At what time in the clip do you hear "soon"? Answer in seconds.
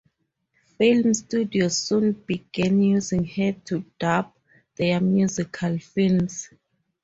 1.77-2.13